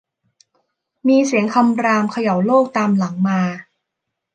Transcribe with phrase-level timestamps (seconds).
[1.07, 3.41] มีเสียงคำรามเขย่าโลกตามหลังมา